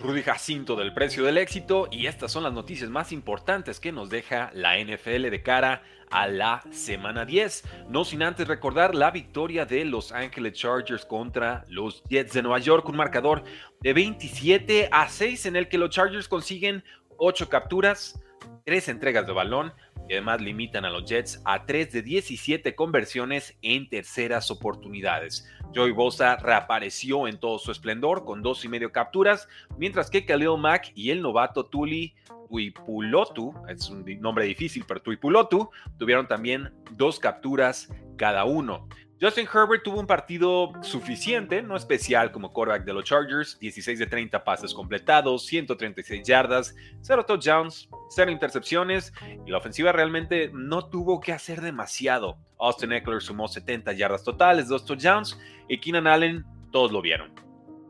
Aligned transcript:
Rudy 0.00 0.22
Jacinto 0.22 0.76
del 0.76 0.94
precio 0.94 1.24
del 1.24 1.36
éxito 1.36 1.86
y 1.90 2.06
estas 2.06 2.32
son 2.32 2.42
las 2.42 2.54
noticias 2.54 2.88
más 2.88 3.12
importantes 3.12 3.80
que 3.80 3.92
nos 3.92 4.08
deja 4.08 4.50
la 4.54 4.78
NFL 4.78 5.28
de 5.28 5.42
cara 5.42 5.82
a 6.10 6.26
la 6.26 6.62
semana 6.70 7.26
10. 7.26 7.64
No 7.90 8.06
sin 8.06 8.22
antes 8.22 8.48
recordar 8.48 8.94
la 8.94 9.10
victoria 9.10 9.66
de 9.66 9.84
Los 9.84 10.10
Angeles 10.12 10.54
Chargers 10.54 11.04
contra 11.04 11.66
los 11.68 12.02
Jets 12.04 12.32
de 12.32 12.40
Nueva 12.42 12.60
York, 12.60 12.88
un 12.88 12.96
marcador 12.96 13.44
de 13.80 13.92
27 13.92 14.88
a 14.90 15.06
6 15.06 15.44
en 15.46 15.56
el 15.56 15.68
que 15.68 15.76
los 15.76 15.90
Chargers 15.90 16.28
consiguen 16.28 16.82
8 17.18 17.50
capturas, 17.50 18.18
3 18.64 18.88
entregas 18.88 19.26
de 19.26 19.34
balón, 19.34 19.74
y 20.10 20.14
además 20.14 20.40
limitan 20.40 20.84
a 20.84 20.90
los 20.90 21.04
Jets 21.04 21.40
a 21.44 21.64
3 21.64 21.92
de 21.92 22.02
17 22.02 22.74
conversiones 22.74 23.56
en 23.62 23.88
terceras 23.88 24.50
oportunidades. 24.50 25.48
Joey 25.72 25.92
Bosa 25.92 26.34
reapareció 26.34 27.28
en 27.28 27.38
todo 27.38 27.60
su 27.60 27.70
esplendor 27.70 28.24
con 28.24 28.42
dos 28.42 28.64
y 28.64 28.68
medio 28.68 28.90
capturas, 28.90 29.48
mientras 29.78 30.10
que 30.10 30.26
Khalil 30.26 30.58
Mack 30.58 30.90
y 30.96 31.10
el 31.10 31.22
novato 31.22 31.66
Tuli 31.66 32.12
Tuipulotu, 32.48 33.54
es 33.68 33.88
un 33.88 34.04
nombre 34.20 34.46
difícil, 34.46 34.84
pero 34.84 35.00
Tuipulotu, 35.00 35.70
tuvieron 35.96 36.26
también 36.26 36.72
dos 36.90 37.20
capturas 37.20 37.88
cada 38.16 38.44
uno. 38.44 38.88
Justin 39.20 39.46
Herbert 39.52 39.82
tuvo 39.82 40.00
un 40.00 40.06
partido 40.06 40.72
suficiente, 40.80 41.60
no 41.60 41.76
especial 41.76 42.32
como 42.32 42.54
quarterback 42.54 42.86
de 42.86 42.94
los 42.94 43.04
Chargers, 43.04 43.58
16 43.58 43.98
de 43.98 44.06
30 44.06 44.42
pases 44.42 44.72
completados, 44.72 45.44
136 45.44 46.26
yardas, 46.26 46.74
0 47.02 47.26
touchdowns, 47.26 47.90
0 48.08 48.30
intercepciones 48.30 49.12
y 49.44 49.50
la 49.50 49.58
ofensiva 49.58 49.92
realmente 49.92 50.50
no 50.54 50.86
tuvo 50.86 51.20
que 51.20 51.32
hacer 51.32 51.60
demasiado. 51.60 52.38
Austin 52.58 52.92
Eckler 52.92 53.20
sumó 53.20 53.46
70 53.46 53.92
yardas 53.92 54.24
totales, 54.24 54.68
2 54.68 54.86
touchdowns 54.86 55.38
y 55.68 55.78
Keenan 55.78 56.06
Allen 56.06 56.46
todos 56.72 56.90
lo 56.90 57.02
vieron. 57.02 57.34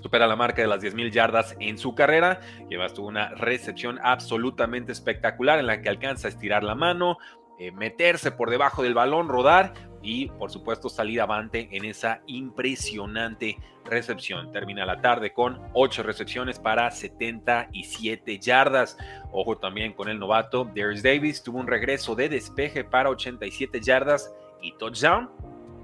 Supera 0.00 0.26
la 0.26 0.34
marca 0.34 0.62
de 0.62 0.68
las 0.68 0.82
10.000 0.82 1.10
yardas 1.10 1.54
en 1.60 1.76
su 1.76 1.94
carrera 1.94 2.40
además 2.62 2.94
tuvo 2.94 3.08
una 3.08 3.34
recepción 3.34 4.00
absolutamente 4.02 4.92
espectacular 4.92 5.58
en 5.58 5.66
la 5.66 5.82
que 5.82 5.90
alcanza 5.90 6.26
a 6.26 6.30
estirar 6.30 6.64
la 6.64 6.74
mano, 6.74 7.18
eh, 7.60 7.72
meterse 7.72 8.32
por 8.32 8.48
debajo 8.48 8.82
del 8.82 8.94
balón, 8.94 9.28
rodar 9.28 9.74
y 10.00 10.28
por 10.30 10.50
supuesto 10.50 10.88
salir 10.88 11.20
avante 11.20 11.68
en 11.72 11.84
esa 11.84 12.22
impresionante 12.26 13.58
recepción. 13.84 14.50
Termina 14.50 14.86
la 14.86 15.02
tarde 15.02 15.34
con 15.34 15.60
8 15.74 16.02
recepciones 16.02 16.58
para 16.58 16.90
77 16.90 18.38
yardas. 18.38 18.96
Ojo 19.30 19.58
también 19.58 19.92
con 19.92 20.08
el 20.08 20.18
novato 20.18 20.64
Darius 20.64 21.02
Davis, 21.02 21.42
tuvo 21.42 21.58
un 21.58 21.66
regreso 21.66 22.14
de 22.14 22.30
despeje 22.30 22.82
para 22.82 23.10
87 23.10 23.78
yardas 23.82 24.34
y 24.62 24.72
touchdown. 24.78 25.28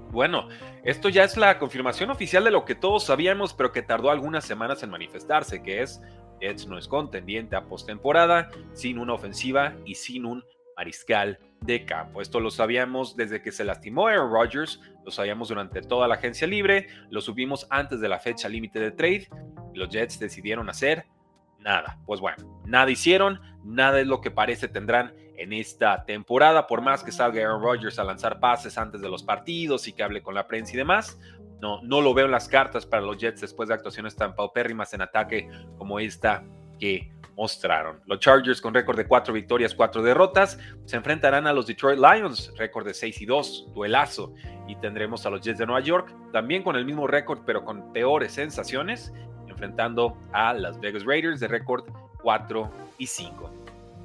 Bueno, 0.09 0.47
esto 0.83 1.09
ya 1.09 1.25
es 1.25 1.37
la 1.37 1.59
confirmación 1.59 2.09
oficial 2.09 2.43
de 2.43 2.49
lo 2.49 2.65
que 2.65 2.73
todos 2.73 3.03
sabíamos, 3.03 3.53
pero 3.53 3.71
que 3.71 3.83
tardó 3.83 4.09
algunas 4.09 4.45
semanas 4.45 4.81
en 4.81 4.89
manifestarse, 4.89 5.61
que 5.61 5.83
es 5.83 6.01
Jets 6.41 6.65
no 6.65 6.79
es 6.79 6.87
contendiente 6.87 7.55
a 7.55 7.65
postemporada, 7.65 8.49
sin 8.73 8.97
una 8.97 9.13
ofensiva 9.13 9.75
y 9.85 9.93
sin 9.93 10.25
un 10.25 10.43
mariscal 10.75 11.39
de 11.61 11.85
campo. 11.85 12.21
Esto 12.21 12.39
lo 12.39 12.49
sabíamos 12.49 13.15
desde 13.15 13.41
que 13.41 13.51
se 13.51 13.63
lastimó 13.63 14.07
Aaron 14.07 14.31
Rodgers, 14.31 14.81
lo 15.03 15.11
sabíamos 15.11 15.49
durante 15.49 15.81
toda 15.81 16.07
la 16.07 16.15
agencia 16.15 16.47
libre, 16.47 16.87
lo 17.09 17.21
subimos 17.21 17.67
antes 17.69 17.99
de 17.99 18.09
la 18.09 18.19
fecha 18.19 18.49
límite 18.49 18.79
de 18.79 18.91
trade. 18.91 19.27
los 19.73 19.89
Jets 19.89 20.19
decidieron 20.19 20.69
hacer 20.69 21.05
nada. 21.59 21.99
Pues 22.05 22.19
bueno, 22.19 22.61
nada 22.65 22.89
hicieron, 22.89 23.39
nada 23.63 23.99
es 23.99 24.07
lo 24.07 24.21
que 24.21 24.31
parece 24.31 24.67
tendrán 24.67 25.13
en 25.35 25.53
esta 25.53 26.03
temporada, 26.05 26.65
por 26.65 26.81
más 26.81 27.03
que 27.03 27.11
salga 27.11 27.41
Aaron 27.41 27.61
Rodgers 27.61 27.99
a 27.99 28.03
lanzar 28.03 28.39
pases 28.39 28.77
antes 28.77 29.01
de 29.01 29.09
los 29.09 29.23
partidos 29.23 29.87
y 29.87 29.93
que 29.93 30.03
hable 30.03 30.23
con 30.23 30.33
la 30.33 30.47
prensa 30.47 30.73
y 30.73 30.77
demás. 30.77 31.19
No, 31.61 31.81
no 31.83 32.01
lo 32.01 32.13
veo 32.13 32.25
en 32.25 32.31
las 32.31 32.47
cartas 32.47 32.85
para 32.85 33.01
los 33.01 33.17
Jets 33.17 33.41
después 33.41 33.69
de 33.69 33.75
actuaciones 33.75 34.15
tan 34.15 34.35
paupérrimas 34.35 34.93
en 34.93 35.01
ataque 35.01 35.49
como 35.77 35.99
esta 35.99 36.43
que 36.79 37.11
mostraron. 37.37 38.01
Los 38.07 38.19
Chargers 38.19 38.59
con 38.59 38.73
récord 38.73 38.97
de 38.97 39.07
4 39.07 39.33
victorias, 39.33 39.73
4 39.75 40.01
derrotas, 40.01 40.57
se 40.85 40.97
enfrentarán 40.97 41.45
a 41.45 41.53
los 41.53 41.67
Detroit 41.67 41.99
Lions, 41.99 42.51
récord 42.57 42.85
de 42.85 42.95
6 42.95 43.21
y 43.21 43.25
2, 43.25 43.67
duelazo. 43.73 44.33
Y 44.67 44.75
tendremos 44.77 45.25
a 45.25 45.29
los 45.29 45.41
Jets 45.41 45.59
de 45.59 45.67
Nueva 45.67 45.81
York, 45.81 46.13
también 46.33 46.63
con 46.63 46.75
el 46.75 46.83
mismo 46.83 47.05
récord, 47.05 47.39
pero 47.45 47.63
con 47.63 47.93
peores 47.93 48.33
sensaciones, 48.33 49.13
enfrentando 49.47 50.17
a 50.33 50.53
las 50.53 50.79
Vegas 50.79 51.05
Raiders 51.05 51.39
de 51.39 51.47
récord 51.47 51.85
4 52.23 52.69
y 52.97 53.05
5. 53.05 53.51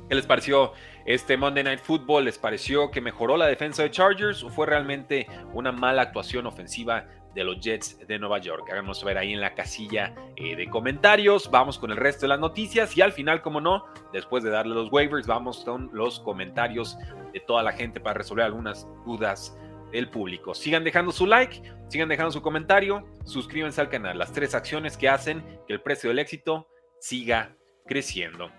¿Qué 0.08 0.14
les 0.14 0.26
pareció 0.26 0.72
este 1.06 1.38
Monday 1.38 1.64
Night 1.64 1.80
Football? 1.80 2.26
¿Les 2.26 2.36
pareció 2.38 2.90
que 2.90 3.00
mejoró 3.00 3.38
la 3.38 3.46
defensa 3.46 3.82
de 3.82 3.90
Chargers 3.90 4.42
o 4.44 4.50
fue 4.50 4.66
realmente 4.66 5.26
una 5.54 5.72
mala 5.72 6.02
actuación 6.02 6.46
ofensiva 6.46 7.06
de 7.34 7.44
los 7.44 7.60
Jets 7.60 7.98
de 8.06 8.18
Nueva 8.18 8.38
York. 8.38 8.68
Háganos 8.70 9.00
saber 9.00 9.18
ahí 9.18 9.32
en 9.32 9.40
la 9.40 9.54
casilla 9.54 10.14
eh, 10.36 10.56
de 10.56 10.68
comentarios. 10.68 11.50
Vamos 11.50 11.78
con 11.78 11.90
el 11.90 11.96
resto 11.96 12.22
de 12.22 12.28
las 12.28 12.40
noticias 12.40 12.96
y 12.96 13.02
al 13.02 13.12
final, 13.12 13.42
como 13.42 13.60
no, 13.60 13.84
después 14.12 14.44
de 14.44 14.50
darle 14.50 14.74
los 14.74 14.92
waivers, 14.92 15.26
vamos 15.26 15.64
con 15.64 15.90
los 15.92 16.20
comentarios 16.20 16.98
de 17.32 17.40
toda 17.40 17.62
la 17.62 17.72
gente 17.72 18.00
para 18.00 18.14
resolver 18.14 18.44
algunas 18.44 18.86
dudas 19.06 19.56
del 19.92 20.08
público. 20.08 20.54
Sigan 20.54 20.84
dejando 20.84 21.12
su 21.12 21.26
like, 21.26 21.62
sigan 21.88 22.08
dejando 22.08 22.32
su 22.32 22.42
comentario, 22.42 23.06
suscríbanse 23.24 23.80
al 23.80 23.88
canal. 23.88 24.18
Las 24.18 24.32
tres 24.32 24.54
acciones 24.54 24.96
que 24.96 25.08
hacen 25.08 25.44
que 25.66 25.74
el 25.74 25.80
precio 25.80 26.10
del 26.10 26.18
éxito 26.18 26.68
siga 27.00 27.56
creciendo. 27.86 28.50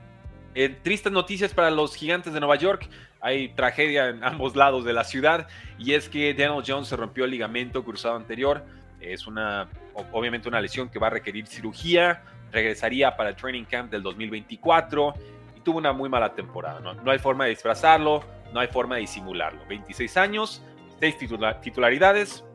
Eh, 0.55 0.69
tristes 0.69 1.11
noticias 1.11 1.51
para 1.53 1.71
los 1.71 1.95
gigantes 1.95 2.33
de 2.33 2.39
Nueva 2.39 2.55
York. 2.57 2.87
Hay 3.21 3.49
tragedia 3.49 4.09
en 4.09 4.23
ambos 4.23 4.55
lados 4.55 4.85
de 4.85 4.93
la 4.93 5.03
ciudad 5.03 5.47
y 5.79 5.93
es 5.93 6.09
que 6.09 6.33
Daniel 6.33 6.63
Jones 6.65 6.87
se 6.87 6.95
rompió 6.95 7.25
el 7.25 7.31
ligamento 7.31 7.83
cruzado 7.83 8.15
anterior. 8.15 8.63
Es 8.99 9.25
una, 9.25 9.67
obviamente, 10.11 10.47
una 10.47 10.61
lesión 10.61 10.89
que 10.89 10.99
va 10.99 11.07
a 11.07 11.09
requerir 11.09 11.47
cirugía. 11.47 12.23
Regresaría 12.51 13.15
para 13.17 13.29
el 13.29 13.35
training 13.35 13.65
camp 13.65 13.91
del 13.91 14.03
2024 14.03 15.13
y 15.57 15.61
tuvo 15.61 15.79
una 15.79 15.91
muy 15.91 16.07
mala 16.07 16.35
temporada. 16.35 16.79
No, 16.79 17.11
hay 17.11 17.17
forma 17.17 17.45
de 17.45 17.51
disfrazarlo, 17.51 18.23
no 18.53 18.59
hay 18.59 18.67
forma 18.67 18.95
de 18.95 19.01
disimularlo. 19.01 19.59
26 19.67 20.17
años, 20.17 20.61
6 20.99 21.17
titularidades, 21.61 22.45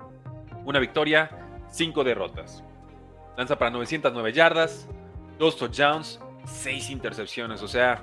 una 0.65 0.79
victoria, 0.79 1.31
5 1.71 2.05
derrotas. 2.05 2.63
Lanza 3.37 3.59
para 3.59 3.73
909 3.73 4.33
yardas, 4.33 4.89
2 5.39 5.57
touchdowns, 5.57 6.21
seis 6.49 6.91
intercepciones, 6.91 7.63
o 7.63 7.69
sea, 7.69 8.03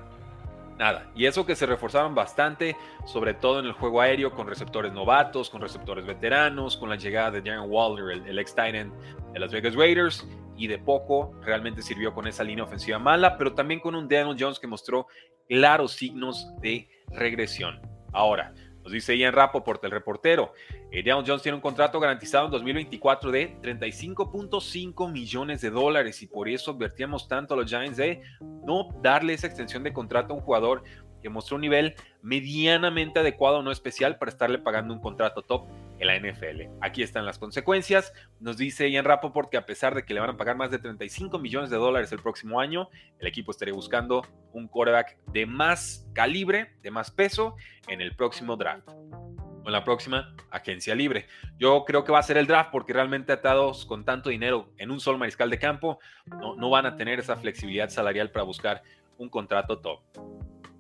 nada. 0.78 1.10
Y 1.16 1.26
eso 1.26 1.46
que 1.46 1.56
se 1.56 1.66
reforzaron 1.66 2.16
bastante, 2.16 2.76
sobre 3.06 3.34
todo 3.34 3.60
en 3.60 3.66
el 3.66 3.74
juego 3.74 4.02
aéreo, 4.02 4.32
con 4.32 4.48
receptores 4.48 4.94
novatos, 4.94 5.50
con 5.50 5.62
receptores 5.62 6.06
veteranos, 6.06 6.78
con 6.78 6.90
la 6.90 6.96
llegada 6.96 7.32
de 7.32 7.42
Darren 7.42 7.70
Waller, 7.70 8.24
el, 8.26 8.40
ex 8.40 8.52
Titan 8.56 8.94
de 9.34 9.40
las 9.40 9.52
Vegas 9.52 9.76
Raiders, 9.76 10.28
y 10.58 10.68
de 10.68 10.78
poco 10.78 11.34
realmente 11.42 11.82
sirvió 11.82 12.14
con 12.14 12.28
esa 12.28 12.44
línea 12.44 12.64
ofensiva 12.64 13.00
mala, 13.00 13.38
pero 13.38 13.54
también 13.54 13.80
con 13.80 13.96
un 13.96 14.08
Daniel 14.08 14.38
Jones 14.40 14.60
que 14.60 14.68
mostró 14.68 15.08
claros 15.48 15.94
signos 15.94 16.48
de 16.62 16.88
regresión. 17.12 17.82
Ahora, 18.14 18.54
nos 18.86 18.94
dice 18.94 19.18
Ian 19.18 19.34
Rappaport, 19.34 19.84
el 19.84 19.90
reportero. 19.90 20.54
Eh, 20.92 21.04
Jones 21.10 21.42
tiene 21.42 21.56
un 21.56 21.62
contrato 21.62 22.00
garantizado 22.00 22.46
en 22.46 22.52
2024 22.52 23.32
de 23.32 23.60
35.5 23.60 25.12
millones 25.12 25.62
de 25.62 25.72
dólares 25.72 26.22
y 26.22 26.28
por 26.28 26.48
eso 26.48 26.70
advertíamos 26.70 27.28
tanto 27.28 27.56
a 27.56 27.58
los 27.58 27.66
Giants 27.66 27.98
de 27.98 28.22
no 28.64 28.90
darle 29.02 29.34
esa 29.34 29.48
extensión 29.48 29.82
de 29.82 29.92
contrato 29.92 30.34
a 30.34 30.38
un 30.38 30.44
jugador 30.44 30.84
que 31.26 31.30
mostró 31.32 31.56
un 31.56 31.62
nivel 31.62 31.96
medianamente 32.22 33.20
adecuado, 33.20 33.64
no 33.64 33.72
especial, 33.72 34.20
para 34.20 34.30
estarle 34.30 34.60
pagando 34.60 34.94
un 34.94 35.00
contrato 35.00 35.42
top 35.42 35.66
en 35.98 36.06
la 36.06 36.20
NFL. 36.20 36.70
Aquí 36.82 37.02
están 37.02 37.26
las 37.26 37.40
consecuencias. 37.40 38.14
Nos 38.40 38.58
dice 38.58 38.92
Ian 38.92 39.06
Rappaport 39.06 39.50
que 39.50 39.58
a 39.58 39.66
pesar 39.66 39.96
de 39.96 40.06
que 40.06 40.14
le 40.14 40.20
van 40.20 40.30
a 40.30 40.38
pagar 40.38 40.56
más 40.56 40.70
de 40.70 40.78
35 40.78 41.40
millones 41.40 41.72
de 41.72 41.78
dólares 41.78 42.12
el 42.12 42.20
próximo 42.20 42.60
año, 42.60 42.90
el 43.18 43.26
equipo 43.26 43.50
estaría 43.50 43.74
buscando 43.74 44.22
un 44.54 44.68
quarterback 44.68 45.18
de 45.32 45.48
más 45.48 46.08
calibre, 46.14 46.76
de 46.84 46.92
más 46.92 47.10
peso 47.10 47.56
en 47.88 48.02
el 48.02 48.16
próximo 48.16 48.56
draft. 48.56 48.88
O 48.88 49.66
en 49.66 49.72
la 49.72 49.84
próxima 49.84 50.36
agencia 50.52 50.94
libre. 50.94 51.26
Yo 51.58 51.86
creo 51.86 52.04
que 52.04 52.12
va 52.12 52.20
a 52.20 52.24
ser 52.24 52.38
el 52.38 52.46
draft 52.46 52.70
porque 52.72 52.94
realmente 52.94 53.34
atados 53.34 53.88
con 53.88 54.06
tanto 54.06 54.30
dinero 54.30 54.70
en 54.78 54.92
un 54.92 55.00
solo 55.00 55.18
mariscal 55.18 55.50
de 55.50 55.58
campo, 55.58 55.98
no, 56.28 56.56
no 56.56 56.70
van 56.70 56.86
a 56.86 56.96
tener 56.98 57.18
esa 57.18 57.36
flexibilidad 57.36 57.90
salarial 57.90 58.30
para 58.30 58.44
buscar 58.44 58.84
un 59.18 59.30
contrato 59.30 59.80
top. 59.80 60.02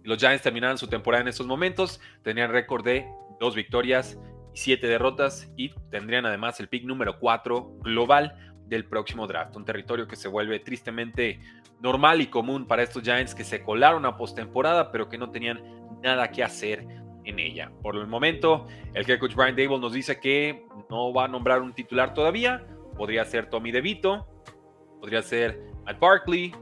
Los 0.05 0.19
Giants 0.19 0.43
terminaron 0.43 0.77
su 0.77 0.87
temporada 0.87 1.23
en 1.23 1.27
estos 1.27 1.47
momentos, 1.47 1.99
tenían 2.21 2.51
récord 2.51 2.85
de 2.85 3.07
dos 3.39 3.55
victorias 3.55 4.19
y 4.53 4.57
siete 4.57 4.87
derrotas 4.87 5.51
y 5.57 5.69
tendrían 5.89 6.25
además 6.27 6.59
el 6.59 6.69
pick 6.69 6.85
número 6.85 7.19
4 7.19 7.79
global 7.79 8.55
del 8.67 8.85
próximo 8.85 9.25
draft. 9.25 9.55
Un 9.55 9.65
territorio 9.65 10.07
que 10.07 10.15
se 10.15 10.27
vuelve 10.27 10.59
tristemente 10.59 11.39
normal 11.81 12.21
y 12.21 12.27
común 12.27 12.67
para 12.67 12.83
estos 12.83 13.01
Giants 13.01 13.33
que 13.33 13.43
se 13.43 13.63
colaron 13.63 14.05
a 14.05 14.15
postemporada, 14.15 14.91
pero 14.91 15.09
que 15.09 15.17
no 15.17 15.31
tenían 15.31 15.61
nada 16.03 16.29
que 16.29 16.43
hacer 16.43 16.85
en 17.23 17.39
ella. 17.39 17.71
Por 17.81 17.95
el 17.95 18.05
momento, 18.05 18.67
el 18.93 19.09
head 19.09 19.19
coach 19.19 19.33
Brian 19.33 19.55
Dable 19.55 19.79
nos 19.79 19.93
dice 19.93 20.19
que 20.19 20.65
no 20.89 21.13
va 21.13 21.25
a 21.25 21.27
nombrar 21.27 21.61
un 21.61 21.73
titular 21.73 22.13
todavía. 22.13 22.63
Podría 22.95 23.25
ser 23.25 23.49
Tommy 23.49 23.71
DeVito, 23.71 24.27
podría 24.99 25.23
ser 25.23 25.59
Matt 25.83 25.99
Barkley, 25.99 26.53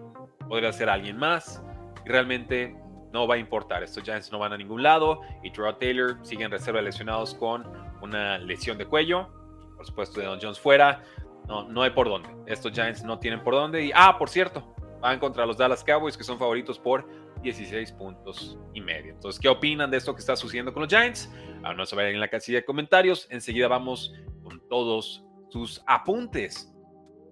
podría 0.48 0.72
ser 0.72 0.90
alguien 0.90 1.18
más. 1.18 1.62
Y 2.06 2.10
realmente 2.10 2.76
no 3.14 3.28
va 3.28 3.36
a 3.36 3.38
importar. 3.38 3.84
Estos 3.84 4.04
Giants 4.04 4.32
no 4.32 4.40
van 4.40 4.52
a 4.52 4.58
ningún 4.58 4.82
lado. 4.84 5.22
Y 5.44 5.52
Terrell 5.52 5.78
Taylor 5.78 6.18
sigue 6.24 6.44
en 6.44 6.52
reserva 6.52 6.82
lesionados 6.82 7.36
con 7.36 7.64
una 8.02 8.40
lesión 8.40 8.78
de 8.78 8.86
cuello. 8.86 9.30
Por 9.78 9.86
supuesto, 9.86 10.22
Don 10.22 10.40
Jones 10.42 10.60
fuera. 10.60 11.04
No, 11.48 11.64
no 11.70 11.84
hay 11.84 11.92
por 11.92 12.10
dónde. 12.10 12.30
Estos 12.48 12.72
Giants 12.74 13.04
no 13.04 13.20
tienen 13.20 13.44
por 13.44 13.54
dónde. 13.54 13.86
Y, 13.86 13.92
ah, 13.94 14.18
por 14.18 14.30
cierto, 14.30 14.76
van 15.00 15.20
contra 15.20 15.46
los 15.46 15.58
Dallas 15.58 15.84
Cowboys, 15.84 16.18
que 16.18 16.24
son 16.24 16.40
favoritos 16.40 16.80
por 16.80 17.08
16 17.44 17.92
puntos 17.92 18.58
y 18.74 18.82
medio. 18.82 19.12
Entonces, 19.12 19.40
¿qué 19.40 19.48
opinan 19.48 19.92
de 19.92 19.98
esto 19.98 20.14
que 20.16 20.20
está 20.20 20.36
sucediendo 20.36 20.74
con 20.74 20.82
los 20.82 20.90
Giants? 20.90 21.32
a 21.64 21.86
saber 21.86 22.08
en 22.08 22.20
la 22.20 22.28
casilla 22.28 22.58
de 22.58 22.66
comentarios. 22.66 23.28
Enseguida 23.30 23.68
vamos 23.68 24.14
con 24.44 24.60
todos 24.68 25.24
sus 25.50 25.82
apuntes. 25.86 26.73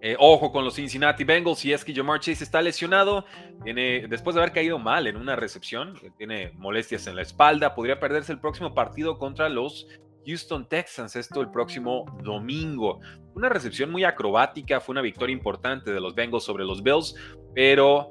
Eh, 0.04 0.16
ojo 0.18 0.52
con 0.52 0.66
los 0.66 0.74
Cincinnati 0.74 1.24
Bengals, 1.24 1.60
si 1.60 1.72
es 1.72 1.86
que 1.86 1.94
Jamar 1.94 2.20
Chase 2.20 2.44
está 2.44 2.60
lesionado, 2.60 3.24
tiene, 3.64 4.08
después 4.08 4.36
de 4.36 4.42
haber 4.42 4.52
caído 4.52 4.80
mal 4.80 5.06
en 5.06 5.16
una 5.16 5.36
recepción, 5.36 5.94
tiene 6.18 6.52
molestias 6.56 7.06
en 7.06 7.16
la 7.16 7.22
espalda, 7.22 7.76
podría 7.76 8.00
perderse 8.00 8.32
el 8.32 8.40
próximo 8.40 8.74
partido 8.74 9.20
contra 9.20 9.48
los 9.48 9.88
Houston 10.26 10.68
Texans, 10.68 11.16
esto 11.16 11.42
el 11.42 11.52
próximo 11.52 12.06
domingo. 12.24 13.00
Una 13.36 13.50
recepción 13.50 13.92
muy 13.92 14.04
acrobática, 14.04 14.80
fue 14.80 14.94
una 14.94 15.02
victoria 15.02 15.34
importante 15.34 15.94
de 15.94 16.00
los 16.00 16.16
Bengals 16.16 16.44
sobre 16.44 16.66
los 16.66 16.82
Bills, 16.82 17.16
pero 17.54 18.10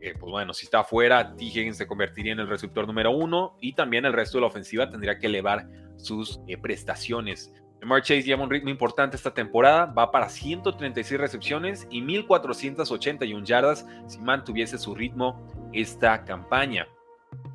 eh, 0.00 0.14
pues 0.18 0.30
bueno, 0.30 0.52
si 0.52 0.64
está 0.66 0.84
fuera, 0.84 1.34
T. 1.34 1.44
Higgins 1.44 1.76
se 1.76 1.86
convertiría 1.86 2.32
en 2.32 2.40
el 2.40 2.48
receptor 2.48 2.86
número 2.86 3.10
uno 3.10 3.56
y 3.60 3.74
también 3.74 4.04
el 4.04 4.12
resto 4.12 4.38
de 4.38 4.42
la 4.42 4.48
ofensiva 4.48 4.90
tendría 4.90 5.18
que 5.18 5.26
elevar 5.26 5.66
sus 5.96 6.40
eh, 6.48 6.56
prestaciones. 6.56 7.52
Jamar 7.82 8.00
Chase 8.00 8.22
lleva 8.22 8.44
un 8.44 8.48
ritmo 8.48 8.70
importante 8.70 9.16
esta 9.16 9.34
temporada, 9.34 9.86
va 9.86 10.12
para 10.12 10.28
136 10.28 11.20
recepciones 11.20 11.88
y 11.90 12.00
1481 12.00 13.44
yardas 13.44 13.84
si 14.06 14.20
mantuviese 14.20 14.78
su 14.78 14.94
ritmo 14.94 15.44
esta 15.72 16.24
campaña. 16.24 16.86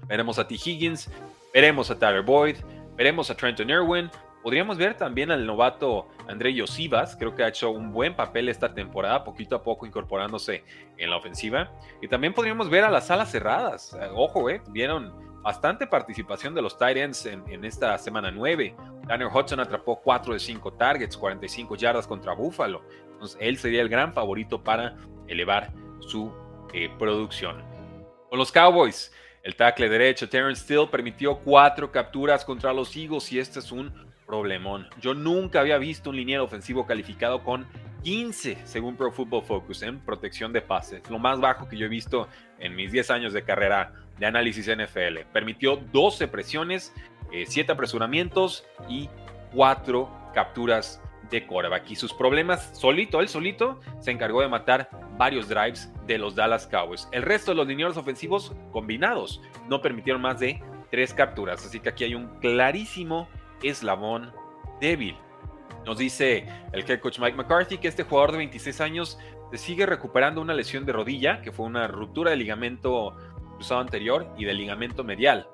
Veremos 0.05 0.37
a 0.37 0.45
T. 0.45 0.55
Higgins, 0.55 1.09
veremos 1.53 1.89
a 1.91 1.97
Tyler 1.97 2.23
Boyd, 2.23 2.57
veremos 2.97 3.31
a 3.31 3.35
Trenton 3.35 3.69
Irwin, 3.69 4.09
Podríamos 4.47 4.77
ver 4.77 4.95
también 4.95 5.29
al 5.29 5.45
novato 5.45 6.07
André 6.25 6.53
Yosivas, 6.53 7.17
creo 7.17 7.35
que 7.35 7.43
ha 7.43 7.49
hecho 7.49 7.69
un 7.69 7.91
buen 7.91 8.15
papel 8.15 8.47
esta 8.47 8.73
temporada, 8.73 9.25
poquito 9.25 9.57
a 9.57 9.61
poco 9.61 9.85
incorporándose 9.85 10.63
en 10.97 11.09
la 11.09 11.17
ofensiva. 11.17 11.71
Y 12.01 12.07
también 12.07 12.33
podríamos 12.33 12.69
ver 12.69 12.85
a 12.85 12.89
las 12.89 13.11
alas 13.11 13.29
cerradas. 13.29 13.93
Eh, 13.99 14.07
ojo, 14.13 14.49
eh, 14.49 14.61
vieron 14.69 15.13
bastante 15.41 15.85
participación 15.85 16.55
de 16.55 16.61
los 16.61 16.77
tight 16.77 16.95
ends 16.95 17.25
en, 17.25 17.65
esta 17.65 17.97
semana 17.97 18.31
9. 18.31 18.73
Daniel 19.07 19.29
Hudson 19.33 19.59
atrapó 19.59 20.01
4 20.01 20.33
de 20.33 20.39
5 20.39 20.73
targets, 20.73 21.17
45 21.17 21.75
yardas 21.75 22.07
contra 22.07 22.33
Buffalo. 22.33 22.83
Entonces, 23.13 23.37
él 23.41 23.57
sería 23.57 23.81
el 23.81 23.89
gran 23.89 24.13
favorito 24.13 24.63
para 24.63 24.95
elevar 25.27 25.71
su 25.99 26.31
eh, 26.73 26.89
producción. 26.99 27.63
Con 28.29 28.39
los 28.39 28.51
Cowboys, 28.51 29.11
el 29.43 29.55
tackle 29.55 29.89
derecho 29.89 30.27
Terrence 30.27 30.63
Steele 30.63 30.87
permitió 30.87 31.39
4 31.39 31.91
capturas 31.91 32.43
contra 32.43 32.73
los 32.73 32.95
Eagles 32.95 33.31
y 33.31 33.39
este 33.39 33.59
es 33.59 33.71
un 33.71 33.93
problemón. 34.25 34.87
Yo 34.99 35.13
nunca 35.13 35.61
había 35.61 35.77
visto 35.77 36.09
un 36.09 36.17
liniero 36.17 36.43
ofensivo 36.43 36.85
calificado 36.85 37.43
con 37.43 37.65
15, 38.03 38.59
según 38.65 38.95
Pro 38.95 39.11
Football 39.11 39.43
Focus, 39.43 39.81
en 39.81 39.99
protección 39.99 40.53
de 40.53 40.61
pases. 40.61 41.01
Lo 41.09 41.17
más 41.17 41.39
bajo 41.39 41.67
que 41.67 41.77
yo 41.77 41.85
he 41.85 41.89
visto 41.89 42.27
en 42.59 42.75
mis 42.75 42.91
10 42.91 43.09
años 43.11 43.33
de 43.33 43.43
carrera 43.43 43.93
de 44.19 44.25
análisis 44.25 44.67
NFL. 44.67 45.19
Permitió 45.33 45.77
12 45.77 46.27
presiones, 46.27 46.93
7 47.31 47.59
eh, 47.59 47.73
apresuramientos 47.73 48.65
y 48.87 49.09
4 49.53 50.31
capturas 50.33 51.01
de 51.29 51.45
coreback. 51.45 51.89
Y 51.91 51.95
sus 51.95 52.13
problemas, 52.13 52.69
solito, 52.73 53.19
él 53.19 53.27
solito, 53.27 53.79
se 53.99 54.11
encargó 54.11 54.41
de 54.41 54.47
matar 54.47 54.89
varios 55.17 55.47
drives 55.49 55.91
de 56.05 56.17
los 56.17 56.35
Dallas 56.35 56.67
Cowboys. 56.67 57.07
El 57.11 57.23
resto 57.23 57.51
de 57.51 57.55
los 57.55 57.67
linieros 57.67 57.97
ofensivos 57.97 58.53
combinados 58.71 59.41
no 59.67 59.81
permitieron 59.81 60.21
más 60.21 60.39
de 60.39 60.61
3 60.91 61.13
capturas. 61.13 61.65
Así 61.65 61.79
que 61.79 61.89
aquí 61.89 62.03
hay 62.03 62.15
un 62.15 62.27
clarísimo 62.39 63.27
eslabón 63.61 64.31
débil. 64.79 65.17
Nos 65.85 65.97
dice 65.97 66.45
el 66.73 66.89
head 66.89 66.99
coach 66.99 67.19
Mike 67.19 67.37
McCarthy 67.37 67.77
que 67.77 67.87
este 67.87 68.03
jugador 68.03 68.33
de 68.33 68.37
26 68.39 68.81
años 68.81 69.17
se 69.51 69.57
sigue 69.57 69.85
recuperando 69.85 70.41
una 70.41 70.53
lesión 70.53 70.85
de 70.85 70.91
rodilla, 70.91 71.41
que 71.41 71.51
fue 71.51 71.65
una 71.65 71.87
ruptura 71.87 72.31
de 72.31 72.37
ligamento 72.37 73.15
cruzado 73.55 73.79
anterior 73.81 74.27
y 74.37 74.45
del 74.45 74.57
ligamento 74.57 75.03
medial, 75.03 75.47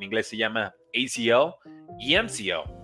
en 0.00 0.04
inglés 0.04 0.28
se 0.28 0.36
llama 0.36 0.74
ACL 0.94 1.54
y 1.98 2.16
MCL. 2.16 2.80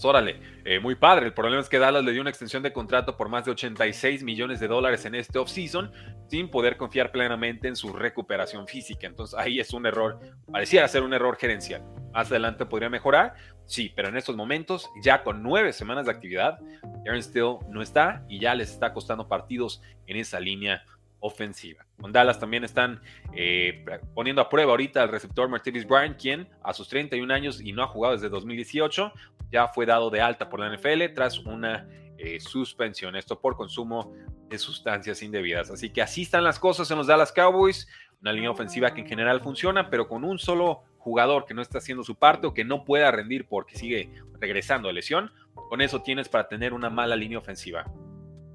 Pues, 0.00 0.04
órale, 0.04 0.40
eh, 0.64 0.80
muy 0.80 0.94
padre. 0.94 1.26
El 1.26 1.34
problema 1.34 1.60
es 1.60 1.68
que 1.68 1.78
Dallas 1.78 2.02
le 2.02 2.12
dio 2.12 2.22
una 2.22 2.30
extensión 2.30 2.62
de 2.62 2.72
contrato 2.72 3.16
por 3.16 3.28
más 3.28 3.44
de 3.44 3.50
86 3.50 4.22
millones 4.22 4.58
de 4.58 4.66
dólares 4.66 5.04
en 5.04 5.14
este 5.14 5.38
offseason 5.38 5.92
sin 6.28 6.50
poder 6.50 6.76
confiar 6.76 7.12
plenamente 7.12 7.68
en 7.68 7.76
su 7.76 7.92
recuperación 7.92 8.66
física. 8.66 9.06
Entonces 9.06 9.38
ahí 9.38 9.60
es 9.60 9.72
un 9.72 9.84
error, 9.84 10.18
pareciera 10.50 10.88
ser 10.88 11.02
un 11.02 11.12
error 11.12 11.36
gerencial. 11.36 11.84
Más 12.12 12.30
adelante 12.30 12.64
podría 12.66 12.88
mejorar, 12.88 13.34
sí, 13.66 13.92
pero 13.94 14.08
en 14.08 14.16
estos 14.16 14.36
momentos, 14.36 14.88
ya 15.04 15.22
con 15.22 15.42
nueve 15.42 15.72
semanas 15.72 16.06
de 16.06 16.12
actividad, 16.12 16.58
Aaron 17.06 17.22
Still 17.22 17.58
no 17.68 17.82
está 17.82 18.24
y 18.26 18.40
ya 18.40 18.54
les 18.54 18.70
está 18.70 18.92
costando 18.92 19.28
partidos 19.28 19.82
en 20.06 20.16
esa 20.16 20.40
línea 20.40 20.82
ofensiva. 21.20 21.86
Con 22.00 22.12
Dallas 22.12 22.38
también 22.38 22.64
están 22.64 23.00
eh, 23.34 23.84
poniendo 24.14 24.42
a 24.42 24.48
prueba 24.48 24.72
ahorita 24.72 25.02
al 25.02 25.10
receptor 25.10 25.48
Martinez 25.48 25.86
Bryant, 25.86 26.20
quien 26.20 26.48
a 26.62 26.72
sus 26.72 26.88
31 26.88 27.32
años 27.32 27.60
y 27.60 27.72
no 27.72 27.82
ha 27.82 27.86
jugado 27.86 28.14
desde 28.14 28.28
2018, 28.28 29.12
ya 29.52 29.68
fue 29.68 29.86
dado 29.86 30.10
de 30.10 30.20
alta 30.20 30.48
por 30.48 30.60
la 30.60 30.74
NFL 30.74 31.14
tras 31.14 31.38
una 31.38 31.86
eh, 32.18 32.40
suspensión, 32.40 33.16
esto 33.16 33.40
por 33.40 33.56
consumo 33.56 34.12
de 34.48 34.58
sustancias 34.58 35.22
indebidas. 35.22 35.70
Así 35.70 35.90
que 35.90 36.02
así 36.02 36.22
están 36.22 36.44
las 36.44 36.58
cosas 36.58 36.90
en 36.90 36.98
los 36.98 37.06
Dallas 37.06 37.32
Cowboys, 37.32 37.88
una 38.20 38.32
línea 38.32 38.50
ofensiva 38.50 38.92
que 38.92 39.02
en 39.02 39.06
general 39.06 39.40
funciona, 39.40 39.90
pero 39.90 40.08
con 40.08 40.24
un 40.24 40.38
solo 40.38 40.82
jugador 40.98 41.46
que 41.46 41.54
no 41.54 41.62
está 41.62 41.78
haciendo 41.78 42.04
su 42.04 42.16
parte 42.16 42.46
o 42.46 42.54
que 42.54 42.64
no 42.64 42.84
pueda 42.84 43.10
rendir 43.10 43.46
porque 43.46 43.76
sigue 43.76 44.10
regresando 44.38 44.88
a 44.88 44.92
lesión, 44.92 45.32
con 45.54 45.80
eso 45.80 46.02
tienes 46.02 46.28
para 46.28 46.48
tener 46.48 46.72
una 46.72 46.90
mala 46.90 47.16
línea 47.16 47.38
ofensiva 47.38 47.86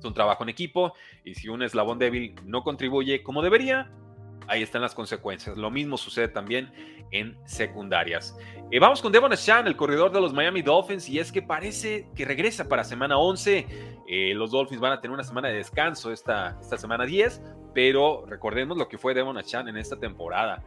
un 0.06 0.14
trabajo 0.14 0.44
en 0.44 0.50
equipo 0.50 0.94
y 1.24 1.36
si 1.36 1.50
un 1.50 1.64
eslabón 1.64 2.00
débil 2.00 2.36
no 2.46 2.64
contribuye 2.64 3.24
como 3.24 3.42
debería, 3.42 3.92
ahí 4.48 4.64
están 4.64 4.82
las 4.82 4.96
consecuencias. 4.96 5.58
Lo 5.58 5.72
mismo 5.72 5.98
sucede 5.98 6.28
también 6.28 6.72
en 7.12 7.38
secundarias. 7.46 8.38
Eh, 8.72 8.80
vamos 8.80 9.02
con 9.02 9.12
Devon 9.12 9.32
Chan, 9.34 9.68
el 9.68 9.76
corredor 9.76 10.12
de 10.12 10.22
los 10.22 10.34
Miami 10.34 10.62
Dolphins, 10.62 11.08
y 11.10 11.20
es 11.20 11.32
que 11.32 11.42
parece 11.42 12.08
que 12.16 12.26
regresa 12.26 12.68
para 12.68 12.84
semana 12.84 13.18
11. 13.18 13.68
Eh, 14.08 14.34
los 14.36 14.52
Dolphins 14.52 14.82
van 14.82 14.94
a 14.94 15.02
tener 15.02 15.14
una 15.14 15.24
semana 15.24 15.50
de 15.50 15.56
descanso 15.56 16.12
esta, 16.12 16.58
esta 16.62 16.78
semana 16.78 17.06
10, 17.06 17.42
pero 17.74 18.26
recordemos 18.28 18.78
lo 18.78 18.88
que 18.88 18.98
fue 18.98 19.14
Devon 19.14 19.42
Chan 19.42 19.68
en 19.68 19.78
esta 19.78 19.98
temporada. 19.98 20.64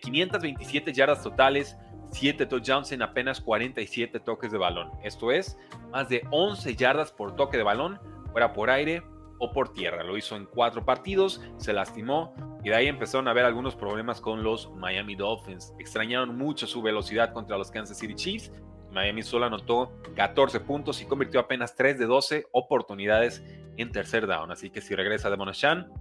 527 0.00 0.92
yardas 0.92 1.22
totales, 1.22 1.76
7 2.10 2.46
touchdowns 2.46 2.92
en 2.92 3.02
apenas 3.02 3.40
47 3.40 4.20
toques 4.20 4.52
de 4.52 4.58
balón. 4.58 4.90
Esto 5.02 5.32
es 5.32 5.58
más 5.90 6.08
de 6.08 6.22
11 6.30 6.76
yardas 6.76 7.12
por 7.12 7.34
toque 7.34 7.56
de 7.56 7.62
balón 7.62 7.98
fuera 8.34 8.52
por 8.52 8.68
aire 8.68 9.04
o 9.38 9.52
por 9.52 9.72
tierra. 9.72 10.02
Lo 10.02 10.16
hizo 10.16 10.34
en 10.34 10.44
cuatro 10.44 10.84
partidos, 10.84 11.40
se 11.56 11.72
lastimó 11.72 12.34
y 12.64 12.70
de 12.70 12.74
ahí 12.74 12.88
empezaron 12.88 13.28
a 13.28 13.30
haber 13.30 13.44
algunos 13.44 13.76
problemas 13.76 14.20
con 14.20 14.42
los 14.42 14.72
Miami 14.72 15.14
Dolphins. 15.14 15.72
Extrañaron 15.78 16.36
mucho 16.36 16.66
su 16.66 16.82
velocidad 16.82 17.32
contra 17.32 17.56
los 17.56 17.70
Kansas 17.70 17.96
City 17.96 18.16
Chiefs. 18.16 18.50
Miami 18.90 19.22
solo 19.22 19.46
anotó 19.46 19.92
14 20.16 20.58
puntos 20.60 21.00
y 21.00 21.06
convirtió 21.06 21.38
apenas 21.38 21.76
3 21.76 21.96
de 21.96 22.06
12 22.06 22.46
oportunidades 22.50 23.44
en 23.76 23.92
tercer 23.92 24.26
down. 24.26 24.50
Así 24.50 24.68
que 24.68 24.80
si 24.80 24.96
regresa 24.96 25.30
de 25.30 25.36
Monachan, 25.36 25.92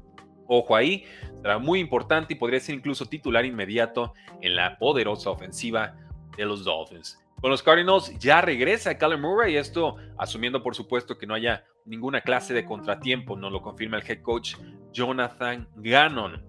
ojo 0.47 0.75
ahí, 0.75 1.05
será 1.39 1.59
muy 1.59 1.79
importante 1.79 2.33
y 2.33 2.37
podría 2.37 2.59
ser 2.59 2.73
incluso 2.73 3.05
titular 3.05 3.45
inmediato 3.45 4.15
en 4.41 4.55
la 4.55 4.79
poderosa 4.79 5.29
ofensiva 5.29 5.95
de 6.35 6.45
los 6.45 6.65
Dolphins. 6.65 7.23
Con 7.39 7.51
los 7.51 7.61
Cardinals 7.61 8.17
ya 8.17 8.41
regresa 8.41 8.97
Callum 8.97 9.21
Murray, 9.21 9.55
esto 9.55 9.97
asumiendo 10.17 10.63
por 10.63 10.73
supuesto 10.73 11.15
que 11.15 11.27
no 11.27 11.35
haya 11.35 11.65
ninguna 11.85 12.21
clase 12.21 12.53
de 12.53 12.65
contratiempo, 12.65 13.35
nos 13.35 13.51
lo 13.51 13.61
confirma 13.61 13.97
el 13.97 14.03
head 14.09 14.21
coach 14.21 14.55
Jonathan 14.91 15.67
Gannon. 15.75 16.45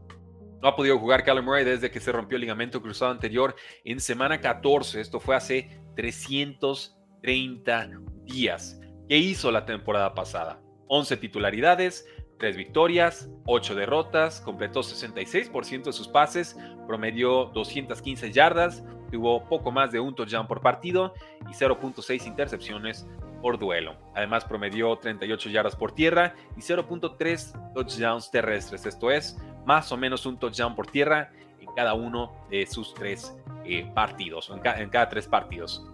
No 0.63 0.69
ha 0.69 0.77
podido 0.77 0.99
jugar 0.99 1.25
Callum 1.25 1.45
Murray 1.45 1.65
desde 1.65 1.91
que 1.91 2.01
se 2.01 2.13
rompió 2.13 2.37
el 2.37 2.43
ligamento 2.43 2.81
cruzado 2.81 3.11
anterior 3.11 3.55
en 3.85 4.01
semana 4.01 4.41
14, 4.41 5.01
esto 5.01 5.21
fue 5.21 5.37
hace 5.37 5.83
330 5.97 7.91
días. 8.25 8.81
¿Qué 9.09 9.19
hizo 9.19 9.51
la 9.51 9.67
temporada 9.67 10.15
pasada? 10.15 10.63
11 10.89 11.19
titularidades, 11.19 12.07
3 12.39 12.57
victorias, 12.57 13.29
8 13.47 13.75
derrotas, 13.75 14.41
completó 14.41 14.81
66% 14.81 15.85
de 15.85 15.93
sus 15.93 16.09
pases, 16.09 16.57
promedió 16.87 17.47
215 17.47 18.33
yardas, 18.33 18.83
tuvo 19.11 19.47
poco 19.49 19.71
más 19.71 19.93
de 19.93 20.01
un 20.01 20.15
touchdown 20.15 20.47
por 20.47 20.61
partido 20.61 21.15
y 21.43 21.55
0.6 21.55 22.27
intercepciones 22.27 23.07
por 23.45 23.59
duelo. 23.59 23.95
Además 24.15 24.43
promedió 24.47 24.97
38 24.97 25.51
yardas 25.51 25.77
por 25.77 25.93
tierra 25.93 26.35
y 26.57 26.61
0.3 26.61 27.75
touchdowns 27.75 28.31
terrestres. 28.31 28.87
Esto 28.87 29.11
es 29.11 29.37
más 29.67 29.93
o 29.93 29.99
menos 29.99 30.25
un 30.25 30.39
touchdown 30.39 30.75
por 30.75 30.87
tierra 30.87 31.31
en 31.61 31.69
cada 31.75 31.93
uno 31.93 32.33
de 32.49 32.65
sus 32.65 32.95
tres 32.95 33.37
eh, 33.67 33.87
partidos, 33.95 34.49
en, 34.49 34.89
cada 34.89 35.11
tres 35.11 35.29
partidos. 35.29 35.87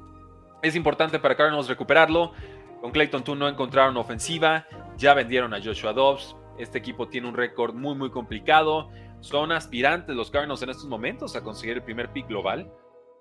Es 0.63 0.77
importante 0.77 1.19
para 1.19 1.37
Cardinals 1.37 1.67
recuperarlo. 1.67 2.35
Con 2.81 2.93
Clayton 2.93 3.25
Tune 3.25 3.41
no 3.41 3.49
encontraron 3.49 3.97
ofensiva, 3.97 4.65
ya 4.97 5.13
vendieron 5.15 5.53
a 5.53 5.61
Joshua 5.61 5.93
Dobbs. 5.93 6.37
Este 6.57 6.79
equipo 6.79 7.09
tiene 7.09 7.27
un 7.27 7.35
récord 7.35 7.75
muy 7.75 7.97
muy 7.97 8.11
complicado. 8.13 8.91
Son 9.19 9.51
aspirantes 9.51 10.15
los 10.15 10.31
Cardinals 10.31 10.63
en 10.63 10.71
estos 10.71 10.87
momentos 10.87 11.35
a 11.35 11.43
conseguir 11.43 11.79
el 11.79 11.83
primer 11.83 12.13
pick 12.13 12.29
global 12.29 12.71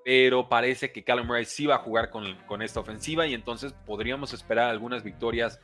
pero 0.09 0.49
parece 0.49 0.91
que 0.91 1.03
Callum 1.03 1.27
Murray 1.27 1.45
sí 1.45 1.67
va 1.67 1.75
a 1.75 1.77
jugar 1.77 2.09
con, 2.09 2.63
esta 2.63 2.79
ofensiva 2.79 3.27
y 3.27 3.35
entonces 3.35 3.75
podríamos 3.85 4.33
esperar 4.33 4.71
algunas 4.71 5.03
victorias 5.03 5.61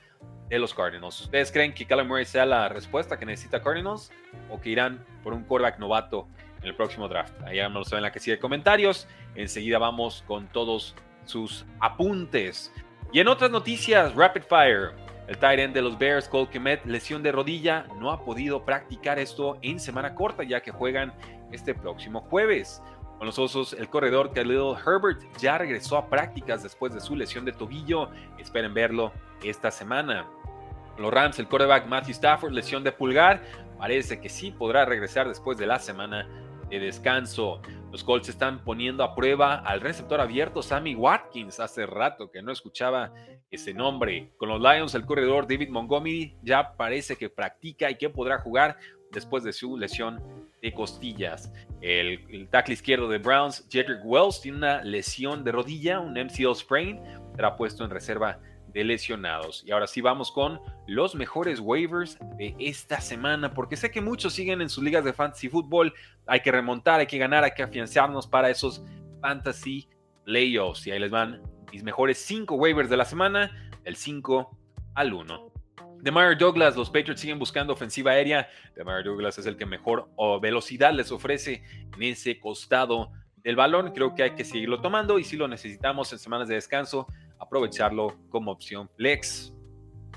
de 0.50 0.60
los 0.60 0.72
Cardinals. 0.72 1.22
¿Ustedes 1.22 1.52
creen 1.52 1.74
que 1.74 1.88
Callum 1.88 2.08
Murray 2.08 2.26
sea 2.26 2.46
la 2.46 2.70
respuesta 2.70 3.18
que 3.18 3.26
necesita 3.26 3.64
Cardinals 3.64 4.12
o 4.52 4.62
que 4.62 4.70
irán 4.70 5.04
por 5.24 5.34
un 5.34 5.46
quarterback 5.46 5.80
novato 5.80 6.28
en 6.62 6.68
el 6.68 6.76
próximo 6.76 7.08
draft? 7.08 7.34
Ahí 7.44 7.58
nos 7.72 7.92
en 7.92 8.04
la 8.04 8.12
casilla 8.12 8.36
de 8.36 8.40
comentarios. 8.40 9.08
Enseguida 9.34 9.80
vamos 9.80 10.24
con 10.28 10.48
todos 10.50 10.94
sus 11.26 11.66
apuntes. 11.80 12.72
Y 13.12 13.22
en 13.22 13.28
otras 13.30 13.50
noticias, 13.50 14.14
Rapid 14.14 14.44
Fire. 14.44 14.92
El 15.28 15.40
tight 15.40 15.60
end 15.60 15.74
de 15.74 15.82
los 15.82 15.98
Bears, 15.98 16.30
Cole 16.30 16.50
Kemet, 16.52 16.86
lesión 16.86 17.24
de 17.24 17.32
rodilla, 17.32 17.88
no 18.00 18.12
ha 18.12 18.24
podido 18.24 18.64
practicar 18.64 19.18
esto 19.18 19.58
en 19.64 19.80
semana 19.80 20.14
corta 20.14 20.44
ya 20.44 20.62
que 20.62 20.70
juegan 20.70 21.16
este 21.52 21.74
próximo 21.74 22.22
jueves. 22.22 22.84
Con 23.18 23.28
los 23.28 23.40
Osos, 23.40 23.74
el 23.74 23.90
corredor 23.90 24.34
Khalil 24.34 24.76
Herbert 24.86 25.22
ya 25.38 25.58
regresó 25.58 25.98
a 25.98 26.10
prácticas 26.10 26.64
después 26.64 26.94
de 26.94 27.00
su 27.00 27.16
lesión 27.16 27.46
de 27.46 27.54
tobillo. 27.54 28.10
Esperen 28.38 28.74
verlo 28.74 29.14
esta 29.44 29.72
semana. 29.72 30.28
Con 30.96 31.04
los 31.04 31.14
Rams, 31.14 31.40
el 31.40 31.48
quarterback 31.48 31.88
Matthew 31.88 32.12
Stafford, 32.12 32.52
lesión 32.52 32.84
de 32.84 32.92
pulgar. 32.92 33.42
Parece 33.78 34.20
que 34.20 34.30
sí 34.30 34.52
podrá 34.52 34.86
regresar 34.86 35.28
después 35.28 35.58
de 35.58 35.66
la 35.66 35.80
semana 35.80 36.28
de 36.70 36.80
descanso. 36.80 37.62
Los 37.92 38.04
Colts 38.04 38.30
están 38.30 38.64
poniendo 38.64 39.04
a 39.04 39.16
prueba 39.16 39.56
al 39.56 39.82
receptor 39.82 40.20
abierto 40.20 40.62
Sammy 40.62 40.96
Watkins. 40.96 41.60
Hace 41.60 41.86
rato 41.86 42.30
que 42.32 42.42
no 42.42 42.52
escuchaba 42.52 43.14
ese 43.50 43.74
nombre. 43.74 44.34
Con 44.38 44.50
los 44.50 44.60
Lions, 44.60 44.96
el 44.96 45.06
corredor 45.06 45.48
David 45.48 45.70
Montgomery 45.70 46.38
ya 46.42 46.76
parece 46.76 47.16
que 47.16 47.30
practica 47.30 47.90
y 47.90 47.96
que 47.96 48.10
podrá 48.10 48.40
jugar 48.40 48.78
después 49.16 49.44
de 49.44 49.52
su 49.52 49.78
lesión 49.78 50.22
de 50.62 50.74
costillas. 50.74 51.52
El, 51.82 52.48
tackle 52.50 52.74
izquierdo 52.74 53.08
de 53.08 53.18
Browns, 53.18 53.68
Jedrick 53.70 54.02
Wells, 54.04 54.42
tiene 54.42 54.58
una 54.58 54.84
lesión 54.84 55.44
de 55.44 55.52
rodilla, 55.52 56.00
un 56.00 56.14
MCL 56.14 56.56
sprain, 56.56 57.02
será 57.36 57.56
puesto 57.56 57.84
en 57.84 57.90
reserva 57.90 58.40
de 58.68 58.84
lesionados. 58.84 59.64
Y 59.66 59.72
ahora 59.72 59.88
sí 59.88 60.02
vamos 60.02 60.32
con 60.32 60.60
los 60.86 61.16
mejores 61.16 61.60
waivers 61.60 62.20
de 62.38 62.56
esta 62.60 63.00
semana, 63.00 63.54
porque 63.54 63.78
sé 63.78 63.90
que 63.90 64.02
muchos 64.02 64.34
siguen 64.34 64.62
en 64.62 64.70
sus 64.70 64.84
ligas 64.84 65.06
de 65.06 65.14
fantasy 65.14 65.50
fútbol. 65.50 65.94
Hay 66.28 66.42
que 66.42 66.52
remontar, 66.52 67.00
hay 67.00 67.08
que 67.08 67.18
ganar, 67.18 67.44
hay 67.44 67.52
que 67.56 67.64
afianzarnos 67.64 68.28
para 68.28 68.50
esos 68.50 68.84
fantasy 69.22 69.88
playoffs. 70.26 70.86
Y 70.88 70.92
ahí 70.92 71.00
les 71.00 71.10
van 71.10 71.42
mis 71.72 71.84
mejores 71.84 72.18
5 72.18 72.56
waivers 72.56 72.90
de 72.90 72.98
la 72.98 73.06
semana, 73.06 73.70
del 73.84 73.96
5 73.96 74.58
al 74.96 75.14
1. 75.14 75.55
DeMar 76.06 76.38
Douglas, 76.38 76.76
los 76.76 76.92
Patriots 76.92 77.20
siguen 77.20 77.40
buscando 77.40 77.74
ofensiva 77.74 78.12
aérea. 78.12 78.48
DeMar 78.76 79.04
Douglas 79.04 79.40
es 79.40 79.48
el 79.48 79.58
que 79.58 79.66
mejor 79.66 80.08
velocidad 80.40 80.94
les 80.94 81.12
ofrece 81.12 81.64
en 81.96 82.04
ese 82.04 82.40
costado 82.40 83.12
del 83.38 83.56
balón. 83.56 83.92
Creo 83.92 84.14
que 84.14 84.22
hay 84.22 84.36
que 84.36 84.46
seguirlo 84.46 84.82
tomando 84.82 85.18
y 85.18 85.24
si 85.24 85.36
lo 85.36 85.48
necesitamos 85.48 86.14
en 86.14 86.20
semanas 86.20 86.48
de 86.48 86.54
descanso, 86.54 87.08
aprovecharlo 87.40 88.20
como 88.30 88.52
opción 88.52 88.88
flex. 88.96 89.52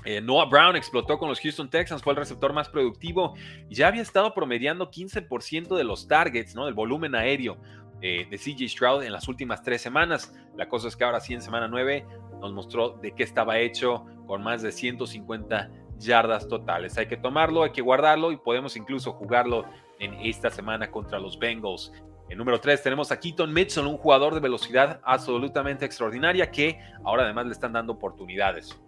Eh, 0.05 0.21
Noah 0.21 0.45
Brown 0.45 0.75
explotó 0.75 1.17
con 1.17 1.27
los 1.27 1.39
Houston 1.39 1.71
Texans, 1.71 2.03
fue 2.03 2.13
el 2.13 2.17
receptor 2.17 2.53
más 2.53 2.69
productivo 2.69 3.33
ya 3.69 3.87
había 3.87 4.03
estado 4.03 4.33
promediando 4.35 4.91
15% 4.91 5.75
de 5.75 5.83
los 5.83 6.07
targets, 6.07 6.53
¿no? 6.53 6.65
del 6.65 6.75
volumen 6.75 7.15
aéreo 7.15 7.57
eh, 8.01 8.27
de 8.29 8.37
CJ 8.37 8.69
Stroud 8.69 9.03
en 9.03 9.11
las 9.11 9.27
últimas 9.27 9.63
tres 9.63 9.81
semanas. 9.81 10.33
La 10.55 10.69
cosa 10.69 10.87
es 10.87 10.95
que 10.95 11.03
ahora 11.03 11.19
sí, 11.19 11.33
en 11.33 11.41
semana 11.41 11.67
9, 11.67 12.05
nos 12.39 12.53
mostró 12.53 12.91
de 12.91 13.13
qué 13.13 13.23
estaba 13.23 13.57
hecho 13.59 14.05
con 14.25 14.41
más 14.41 14.61
de 14.61 14.71
150 14.71 15.69
yardas 15.99 16.47
totales. 16.47 16.97
Hay 16.97 17.07
que 17.07 17.17
tomarlo, 17.17 17.63
hay 17.63 17.71
que 17.71 17.81
guardarlo 17.81 18.31
y 18.31 18.37
podemos 18.37 18.75
incluso 18.75 19.13
jugarlo 19.13 19.65
en 19.99 20.13
esta 20.21 20.49
semana 20.49 20.89
contra 20.89 21.19
los 21.19 21.37
Bengals. 21.37 21.91
En 22.29 22.37
número 22.37 22.59
3 22.59 22.81
tenemos 22.83 23.11
a 23.11 23.19
Keaton 23.19 23.51
Mitchell, 23.51 23.87
un 23.87 23.97
jugador 23.97 24.35
de 24.35 24.39
velocidad 24.39 25.01
absolutamente 25.03 25.85
extraordinaria 25.85 26.51
que 26.51 26.79
ahora 27.03 27.23
además 27.23 27.47
le 27.47 27.53
están 27.53 27.73
dando 27.73 27.93
oportunidades. 27.93 28.79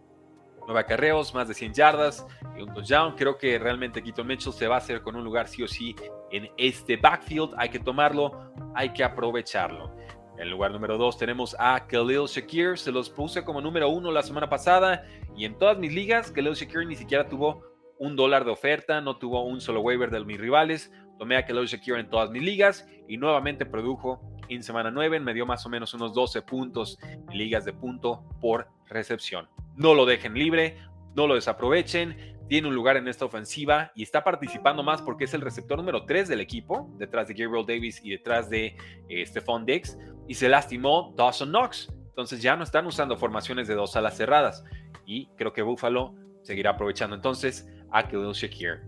Nueve 0.67 0.79
acarreos, 0.79 1.33
más 1.33 1.47
de 1.47 1.55
100 1.55 1.73
yardas 1.73 2.27
y 2.55 2.61
un 2.61 2.71
touchdown. 2.71 3.15
Creo 3.15 3.37
que 3.37 3.57
realmente 3.57 4.03
Keaton 4.03 4.27
Mitchell 4.27 4.53
se 4.53 4.67
va 4.67 4.75
a 4.75 4.77
hacer 4.77 5.01
con 5.01 5.15
un 5.15 5.23
lugar 5.23 5.47
sí 5.47 5.63
o 5.63 5.67
sí 5.67 5.95
en 6.31 6.49
este 6.55 6.97
backfield. 6.97 7.55
Hay 7.57 7.69
que 7.69 7.79
tomarlo, 7.79 8.53
hay 8.75 8.93
que 8.93 9.03
aprovecharlo. 9.03 9.95
En 10.41 10.49
lugar 10.49 10.71
número 10.71 10.97
2 10.97 11.19
tenemos 11.19 11.55
a 11.59 11.85
Khalil 11.85 12.25
Shakir, 12.25 12.75
se 12.75 12.91
los 12.91 13.11
puse 13.11 13.43
como 13.43 13.61
número 13.61 13.89
1 13.89 14.11
la 14.11 14.23
semana 14.23 14.49
pasada 14.49 15.05
y 15.37 15.45
en 15.45 15.55
todas 15.55 15.77
mis 15.77 15.93
ligas 15.93 16.31
Khalil 16.31 16.55
Shakir 16.55 16.87
ni 16.87 16.95
siquiera 16.95 17.29
tuvo 17.29 17.61
un 17.99 18.15
dólar 18.15 18.43
de 18.43 18.49
oferta, 18.49 19.01
no 19.01 19.17
tuvo 19.17 19.43
un 19.43 19.61
solo 19.61 19.81
waiver 19.81 20.09
de 20.09 20.25
mis 20.25 20.39
rivales. 20.39 20.91
Tomé 21.19 21.37
a 21.37 21.45
Khalil 21.45 21.67
Shakir 21.67 21.93
en 21.97 22.09
todas 22.09 22.31
mis 22.31 22.41
ligas 22.41 22.87
y 23.07 23.17
nuevamente 23.17 23.67
produjo 23.67 24.19
en 24.49 24.63
semana 24.63 24.89
9, 24.89 25.19
me 25.19 25.35
dio 25.35 25.45
más 25.45 25.63
o 25.67 25.69
menos 25.69 25.93
unos 25.93 26.11
12 26.15 26.41
puntos 26.41 26.97
en 27.03 27.37
ligas 27.37 27.63
de 27.63 27.73
punto 27.73 28.23
por 28.41 28.67
recepción. 28.89 29.47
No 29.75 29.93
lo 29.93 30.07
dejen 30.07 30.33
libre, 30.33 30.75
no 31.15 31.27
lo 31.27 31.35
desaprovechen, 31.35 32.31
tiene 32.51 32.67
un 32.67 32.75
lugar 32.75 32.97
en 32.97 33.07
esta 33.07 33.23
ofensiva 33.23 33.91
y 33.95 34.03
está 34.03 34.23
participando 34.23 34.83
más 34.83 35.01
porque 35.01 35.23
es 35.25 35.33
el 35.33 35.39
receptor 35.39 35.77
número 35.77 36.03
3 36.03 36.27
del 36.27 36.41
equipo, 36.41 36.89
detrás 36.97 37.27
de 37.27 37.35
Gabriel 37.35 37.65
Davis 37.65 38.01
y 38.03 38.09
detrás 38.09 38.49
de 38.49 38.75
eh, 39.07 39.25
Stephon 39.25 39.65
Diggs 39.65 39.97
y 40.31 40.33
se 40.33 40.47
lastimó 40.47 41.13
Dawson 41.17 41.49
Knox. 41.49 41.89
Entonces 42.07 42.41
ya 42.41 42.55
no 42.55 42.63
están 42.63 42.87
usando 42.87 43.17
formaciones 43.17 43.67
de 43.67 43.75
dos 43.75 43.97
alas 43.97 44.15
cerradas. 44.15 44.63
Y 45.05 45.25
creo 45.35 45.51
que 45.51 45.61
Buffalo 45.61 46.15
seguirá 46.41 46.69
aprovechando 46.69 47.17
entonces 47.17 47.69
a 47.91 48.03
Khalil 48.03 48.31
Shakir. 48.31 48.79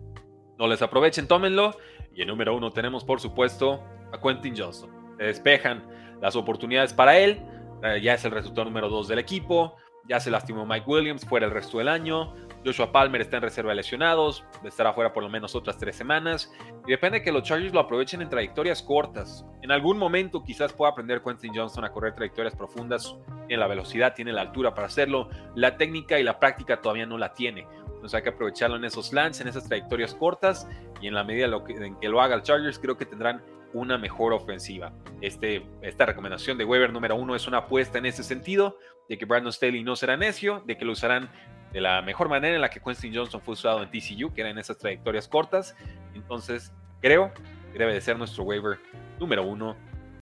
No 0.58 0.68
les 0.68 0.82
aprovechen, 0.82 1.28
tómenlo. 1.28 1.76
Y 2.16 2.22
en 2.22 2.30
número 2.30 2.56
uno 2.56 2.72
tenemos, 2.72 3.04
por 3.04 3.20
supuesto, 3.20 3.84
a 4.14 4.22
Quentin 4.22 4.56
Johnson. 4.58 4.90
Se 5.18 5.26
despejan 5.26 5.86
las 6.22 6.38
oportunidades 6.38 6.94
para 6.94 7.18
él. 7.18 7.42
Eh, 7.84 8.00
ya 8.02 8.14
es 8.14 8.24
el 8.24 8.32
resultado 8.32 8.64
número 8.64 8.88
dos 8.88 9.10
del 9.10 9.20
equipo. 9.20 9.76
Ya 10.08 10.22
se 10.22 10.32
lastimó 10.32 10.66
Mike 10.66 10.86
Williams 10.88 11.26
fuera 11.26 11.46
el 11.46 11.52
resto 11.52 11.80
del 11.80 11.90
año. 11.90 12.34
Joshua 12.66 12.92
Palmer 12.92 13.22
está 13.22 13.38
en 13.38 13.44
reserva 13.44 13.72
de 13.72 13.76
lesionados, 13.76 14.46
estará 14.64 14.94
fuera 14.94 15.12
por 15.12 15.24
lo 15.24 15.30
menos 15.30 15.56
otras 15.56 15.78
tres 15.78 15.96
semanas. 15.96 16.52
Y 16.88 16.92
depende 16.92 17.20
de 17.20 17.24
que 17.24 17.32
los 17.32 17.44
Chargers 17.44 17.74
lo 17.74 17.80
aprovechen 17.80 18.22
en 18.22 18.30
trayectorias 18.30 18.82
cortas. 18.82 19.46
En 19.62 19.72
algún 19.72 19.98
momento 19.98 20.44
quizás 20.44 20.72
pueda 20.72 20.92
aprender 20.92 21.22
Quentin 21.22 21.54
Johnson 21.54 21.84
a 21.84 21.92
correr 21.92 22.16
trayectorias 22.16 22.56
profundas. 22.56 23.16
Tiene 23.48 23.60
la 23.60 23.68
velocidad, 23.68 24.14
tiene 24.14 24.32
la 24.32 24.42
altura 24.42 24.74
para 24.74 24.88
hacerlo. 24.88 25.30
La 25.56 25.78
técnica 25.78 26.20
y 26.20 26.24
la 26.24 26.40
práctica 26.40 26.82
todavía 26.82 27.06
no 27.06 27.18
la 27.18 27.34
tiene. 27.34 27.68
Entonces 27.86 28.14
hay 28.16 28.24
que 28.24 28.30
aprovecharlo 28.30 28.78
en 28.78 28.86
esos 28.86 29.14
lands, 29.14 29.42
en 29.42 29.48
esas 29.48 29.68
trayectorias 29.68 30.16
cortas. 30.16 30.68
Y 31.02 31.08
en 31.08 31.14
la 31.14 31.24
medida 31.24 31.48
en 31.68 32.00
que 32.00 32.08
lo 32.08 32.22
haga 32.22 32.36
el 32.36 32.44
Chargers, 32.44 32.80
creo 32.80 32.98
que 32.98 33.06
tendrán 33.06 33.44
una 33.74 33.98
mejor 33.98 34.34
ofensiva. 34.34 34.94
Este, 35.20 35.66
esta 35.82 36.06
recomendación 36.06 36.58
de 36.58 36.64
Weber 36.64 36.94
número 36.94 37.16
uno 37.16 37.36
es 37.36 37.48
una 37.48 37.60
apuesta 37.60 37.98
en 37.98 38.06
ese 38.06 38.24
sentido, 38.24 38.78
de 39.10 39.18
que 39.18 39.26
Brandon 39.26 39.52
Staley 39.52 39.84
no 39.84 39.96
será 39.96 40.16
necio, 40.16 40.64
de 40.66 40.78
que 40.78 40.86
lo 40.86 40.94
usarán 40.94 41.30
de 41.74 41.82
la 41.82 42.02
mejor 42.04 42.30
manera 42.30 42.56
en 42.56 42.62
la 42.62 42.70
que 42.70 42.80
Quentin 42.80 43.14
Johnson 43.14 43.42
fue 43.42 43.54
usado 43.54 43.82
en 43.82 43.90
TCU, 43.90 44.32
que 44.34 44.42
era 44.42 44.52
en 44.52 44.60
esas 44.60 44.78
trayectorias 44.78 45.28
cortas. 45.28 45.76
Entonces, 46.14 46.72
creo 47.02 47.34
que 47.72 47.80
debe 47.80 47.94
de 47.94 48.02
ser 48.02 48.18
nuestro 48.18 48.44
waiver 48.44 48.78
número 49.20 49.44
uno 49.44 49.76